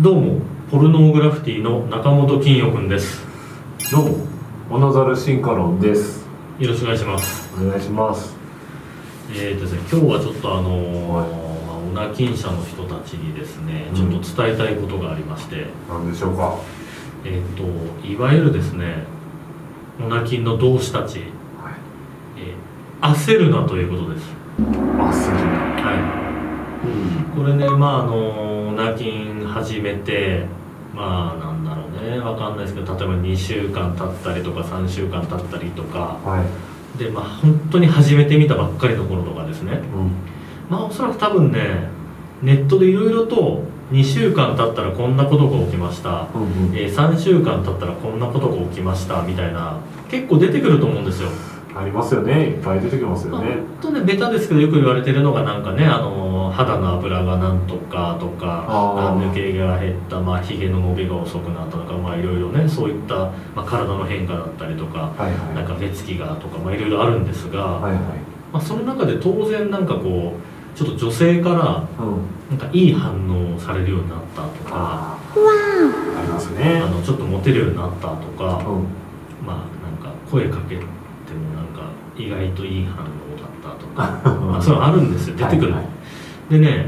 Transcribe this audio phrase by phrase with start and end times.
[0.00, 3.22] どうもポルノーグラフィティの中本金代くんです。
[3.92, 4.26] どうも
[4.70, 6.26] モノザル進化論です。
[6.58, 7.52] よろしくお願いします。
[7.54, 8.34] お願いします。
[9.30, 11.28] えーとですね今日はちょっとあのーはい。
[11.66, 13.94] まあオナキン社の人たちにですねうん。
[13.94, 16.56] ちょっと伝えたいことがありまして、何でしょうか？
[17.26, 19.04] えっ、といわゆるですね
[20.00, 21.28] オナキンの同志たち、はい。
[22.38, 24.24] えー焦るなということです。
[24.98, 26.19] あするはい
[27.36, 30.46] これねまああのオナキン始めて
[30.94, 32.18] まあなんだろうね。
[32.18, 36.18] わかんないですけど例えば2週間経ったりとか3週間経ったりとか。
[36.24, 36.98] はい。
[36.98, 39.72] でまあ本当に始めてみたばっかりの頃とかですね。
[39.72, 40.12] うん。
[40.68, 41.88] まあおそらく多分ね
[42.42, 46.76] ネットでいろいろと2週間経ったらこんなことが起きました、うんうん。
[46.76, 49.78] えー3週間経ったらこんなことが起きましたみたいな
[50.10, 51.28] 結構出てくると思うんですよ
[51.74, 52.46] ありますよね。
[52.46, 53.54] いっぱい出てきますよまあね。
[53.54, 58.66] 本当ねベタですけどよく言われてるのがなんかねあの肌の脂がなんとかとか
[59.18, 63.14] 抜け毛が減ったまあひげの伸びが遅くなったとかまあいろいろねそういった、
[63.54, 65.54] まあ、体の変化だったりとかはいはい。
[65.54, 68.02] なんか目つきがとかまあいろいろあるんですが、はいはい。
[68.52, 72.40] まあ、その中で当然なんかこうちょっと女性からうん。
[72.50, 76.80] なんかいい反応をされるようになったとかありますね。
[76.80, 78.86] あのちょっとモテるようになったとか、うん。
[79.46, 80.80] まあなんか声かけ
[81.30, 83.06] てもなんか意外といい反応
[83.40, 85.36] だったとかま あそういうのあるんですよ。
[85.36, 85.90] 出てくる、はいはい
[86.50, 86.86] でね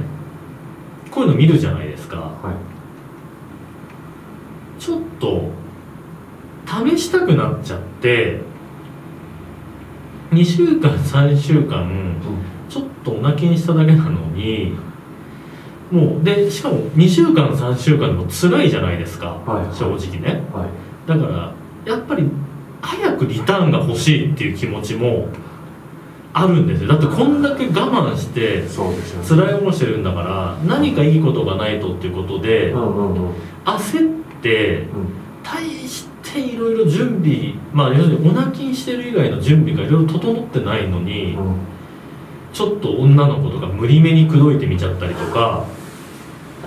[1.11, 2.17] こういうの見るじゃないですか。
[2.17, 2.51] は
[4.79, 4.83] い。
[4.83, 5.51] ちょっと
[6.67, 8.41] 試したくなっちゃって
[10.33, 11.87] 2週間 3週間
[12.69, 14.73] ちょっとお泣きにしただけなのに
[15.93, 19.77] もうでしかも2週間3週間でも辛いじゃないですか、はいはい。
[19.77, 20.43] 正直ね。
[20.53, 20.69] はい。
[21.07, 21.53] だから
[21.85, 22.29] やっぱり早
[23.27, 25.29] くリターンが欲しいっていう気持ちも
[26.35, 26.89] あるんですよ。
[26.89, 28.65] だってこんだけ我慢して
[29.29, 32.75] 辛い思いしてるんだから何かいいことがないとっていうことで
[33.65, 35.23] 焦ってうん。
[35.45, 41.57] 大していろいろ準備まあ要するにお泣きしてる以外の準備がいろいろ整ってないのにうん。
[42.53, 45.67] ちょっと女の子とか無理めに口説いてみちゃったりとか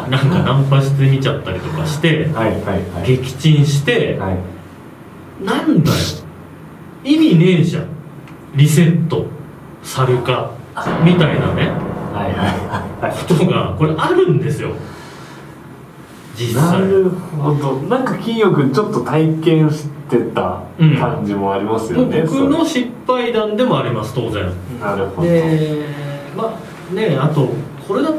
[0.09, 2.27] なんかナンパしてみちゃったりとかして
[3.05, 4.37] 撃沈してはい。
[5.43, 5.97] なんだよ
[7.35, 7.85] 意味ねえじゃん。
[8.55, 9.25] リセット
[9.83, 10.51] さるか
[11.03, 11.67] みたいなね。
[12.13, 13.17] はいはいはい。
[13.27, 14.71] ことがこれあるんですよ。
[16.35, 16.79] 実際。
[16.81, 17.73] なるほど。
[17.83, 20.61] なんか金曜君ちょっと体験してた
[20.99, 24.51] 感じもありますよね、僕の失敗談でもあります当然。
[24.79, 25.27] なるほど。
[25.27, 25.81] で
[26.35, 26.59] ま
[26.91, 27.49] あねあと
[27.87, 28.11] これだ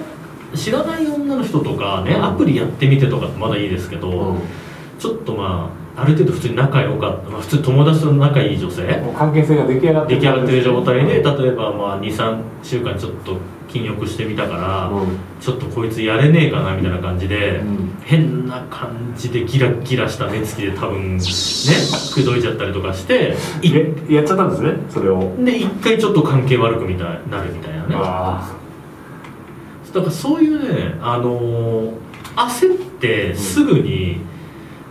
[0.55, 2.25] 知らない女の人とかねうん。
[2.25, 4.41] アプリやってみてとかまだいいですけど、うん。
[4.99, 9.13] ちょっとまあある程度普通に仲良かった、まあ、普通に友達と仲いい女性。
[9.17, 15.19] 関係性が出来上がって出来上がってる状態でうん例えばまあ23週間ちょっと禁欲してみたから、うん。
[15.41, 17.99] ちょっとこいつやれねえかなみたいな感じで、うん。
[18.05, 23.35] 変な感じでギラギラした目つきで多分ね口説いちゃったりとかして
[24.09, 25.35] やっちゃったんですねそれを。
[25.39, 27.97] で一回ちょっと関係悪くみたいなるみたいなね。
[27.99, 28.53] あ。
[29.93, 32.07] だからそういうねあのー
[32.37, 34.21] 焦ってすぐに、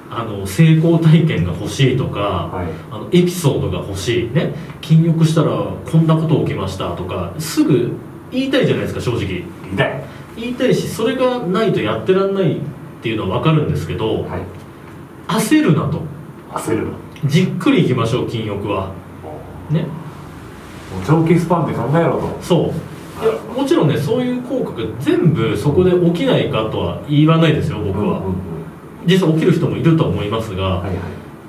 [0.10, 2.68] あの成功体験が欲しいとか、あはい。
[2.92, 4.32] あのエピソードが欲しい。
[4.32, 4.54] ね。
[4.82, 7.92] 禁欲したらこんなこと起きましたとかすぐ
[8.32, 9.44] 言いたいじゃないですか正直。
[9.74, 10.04] 痛い。
[10.38, 12.60] 言いたいしそれがないとやってらんないっ
[13.02, 14.42] ていうのは分かるんですけど、はい。
[15.28, 16.02] 焦るなと。
[16.52, 16.94] 焦るの
[17.26, 18.92] じっくりいきましょう禁欲は。
[19.70, 19.82] ね。
[19.82, 22.38] もう長期スパンで考えろと。
[22.42, 22.68] そう。
[22.68, 23.28] い。
[23.28, 28.45] やもちろんねそういう効果が全部そこで起きないかとは言わないですよ僕は、うんうんうん
[29.06, 30.94] 実際起きる人もいるとは思いますが、はいは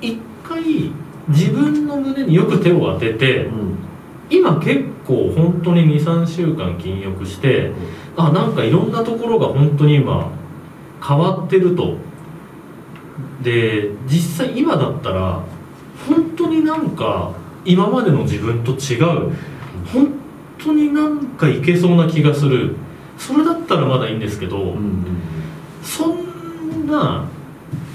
[0.01, 0.07] い。
[0.09, 0.91] 一回
[1.29, 3.77] 自分の胸によく手を当ててうん。
[4.29, 7.71] 今結構本当に23週間禁欲して
[8.17, 10.29] あなんかいろんなところが本当に今
[11.01, 11.95] 変わってると。
[13.41, 15.41] で実際今だったら
[16.07, 17.31] 本当になんか
[17.63, 19.31] 今までの自分と違う。
[19.93, 20.13] 本
[20.57, 22.75] 当になんかいけそうな気がする。
[23.17, 25.05] それだったらまだいいんですけど、うんうん。
[25.81, 27.25] そんな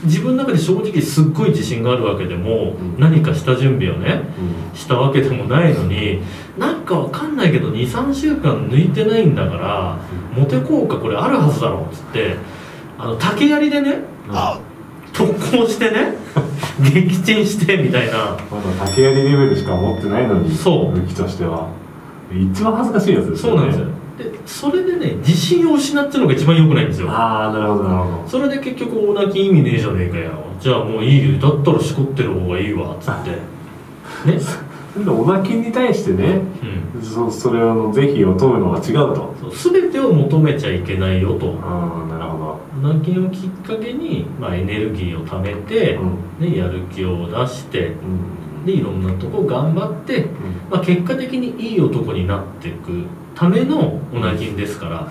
[0.05, 3.01] 自分の中で正直すっごい自信があるわけでも、うん。
[3.01, 4.23] 何か下準備をね
[4.73, 4.77] うん。
[4.77, 6.21] したわけでもないのに
[6.59, 9.99] なんかわかんないけど23週間抜いてないんだから
[10.37, 12.37] モテ効果これあるはずだろうっつって
[12.99, 13.99] あの竹槍でね
[15.13, 16.15] 特攻してね
[16.81, 18.13] 撃沈してみたいな。
[18.13, 18.37] まだ
[18.87, 20.99] 竹槍レベルしか持ってないのにそう。
[20.99, 21.69] 武器としては。
[22.33, 23.59] 一番恥ずかしいやつですよね。
[23.61, 23.87] そうなんですよ。
[23.87, 23.93] で
[24.47, 27.11] それでね自信を失ってるのが一番良くないんですよ。
[27.11, 28.29] ああなるほどなるほど。
[28.29, 30.31] それで結局大泣き意味ねえじゃねえかよ
[30.61, 33.31] じゃあもういいよだったらしこってる方がいいわっつって。
[33.31, 34.39] ね。
[35.05, 36.41] でお泣きに対してね
[36.95, 37.03] うん。
[37.03, 39.35] そそれの是非を問うのが違うと。
[39.51, 41.59] 全てを求めちゃいけないよと。
[41.63, 42.61] ああなるほど。
[42.91, 45.99] オナキンをきっかけに、まあ、エネルギーを貯めて、
[46.39, 47.93] ね、やる気を出して、
[48.65, 50.27] でいろんなとこ頑張って、
[50.71, 53.05] まあ、結果的にいい男になっていく
[53.35, 55.09] ためのオナキンですから、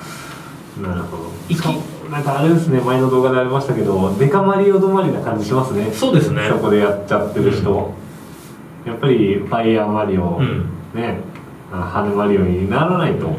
[0.81, 1.31] なるほど。
[2.09, 5.91] なんかあれですね前の動画でありましたけどデカマリオ止まりな感じしますね。
[5.91, 6.47] そうですね。
[6.49, 7.93] そこでやっちゃってる人、
[8.85, 10.65] やっぱりファイヤーマリオ、うん。
[10.93, 11.19] ね
[11.71, 13.37] あ羽マリオにならないと、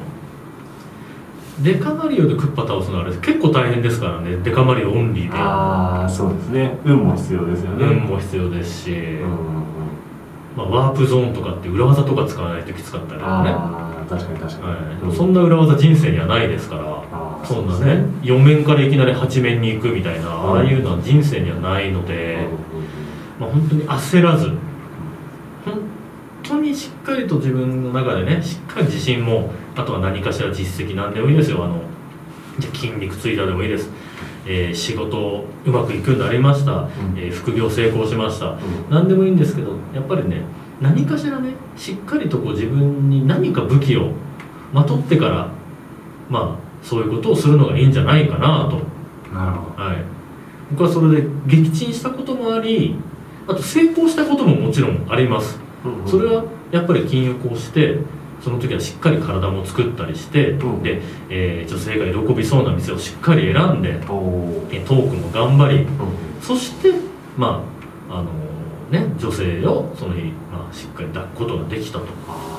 [1.60, 4.38] デカマリオでクッパ倒すのはあれ結構大変ですからね。
[4.38, 5.36] デカマリオオンリーで。
[5.36, 6.78] ああそうですね。
[6.84, 7.84] 運も必要ですよね。
[7.84, 9.62] 運も必要ですし、うんうんうん。
[10.56, 13.50] まあ、ワープゾーンとかって裏技とか使わないときつかったりとかね、
[14.16, 16.92] 確かに確かに、はい、でもそんな裏技人生にはないですから。
[17.44, 22.46] そんなね4面からいきなり8面に行くみたいなああいうのは人生にはないので、
[23.38, 24.48] まあ、本当に焦らず
[25.64, 25.80] 本
[26.42, 31.64] 当にしっかりと自分の中でねしっかり自信もあとは何かしら実績何でもいいですよ。
[31.64, 31.82] あの
[32.58, 33.88] じゃあ筋肉ついたでもいいです、
[34.46, 36.90] えー仕事うまくいくようになりました、ん。
[37.16, 38.50] えー副業成功しました。
[38.50, 38.58] うん。
[38.90, 40.42] 何でもいいんですけどやっぱりね
[40.82, 44.10] 何かしらねしっかりとこう自分に何か武器を
[44.72, 45.48] まとってから
[46.28, 48.80] まあそういうことをするのがいいんじゃないかなと。
[49.32, 49.82] なるほど。
[49.82, 49.96] はい、
[50.72, 52.96] 僕はそれで撃沈したこともあり
[53.46, 55.58] あと成功したことももちろんあります。
[55.84, 56.08] うんうん。
[56.08, 57.98] それはやっぱり禁欲をして
[58.42, 60.82] その時はしっかり体も作ったりして、うん。
[60.82, 61.00] で、
[61.30, 65.82] えー女性が喜びそうな店をしっかり選んでえトークも頑張り。
[65.82, 65.86] うん。
[66.40, 66.92] そして
[67.36, 67.64] ま
[68.10, 68.28] ああの
[68.92, 72.04] ね女性をその日、まあ、しっかり抱くことができたと。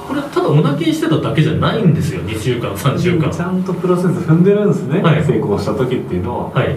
[0.07, 3.31] これはただお泣きにしてただけじゃないんですよ2週間3週間。
[3.31, 5.24] ちゃんとプロセス踏んでるんですね、はい。
[5.24, 6.75] 成功した時っていうのは、はい。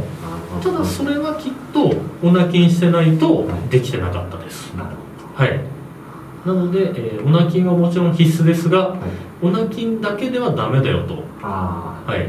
[0.62, 1.92] ただそれはきっと
[2.22, 4.74] お泣きにしてないとできてなかったです。
[4.74, 4.90] なる
[5.34, 5.60] はい。
[6.46, 8.98] なので、えー、オナキンはもちろん必須ですがはい、
[9.42, 11.24] オナキンだけではダメだよと。
[11.42, 12.28] あはい。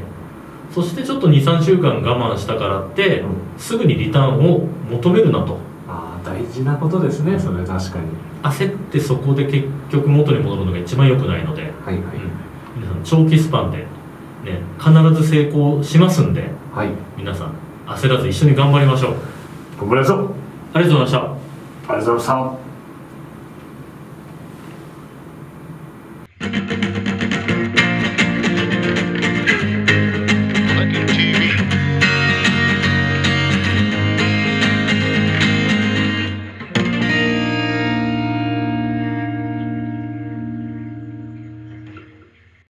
[0.73, 3.29] そしてちょっと23週間我慢したからって、うん。
[3.57, 5.66] すぐにリターンを求めるなと
[6.27, 8.05] 大事なことですねそれ確かに。
[8.43, 12.01] 焦ってそこで結局元に戻るのが一番良くないので、はいはい、うん。
[12.75, 14.91] 皆さん長期スパンで、ね、必
[15.21, 16.49] ず成功しますんで。
[16.73, 16.89] はい。
[17.17, 17.53] 皆さん
[17.87, 19.15] 焦らず一緒に頑張りましょう。
[19.79, 20.29] 頑張りましょう
[20.73, 21.37] ありがとうございまし
[21.87, 21.93] た。
[21.93, 22.66] ありがとうございました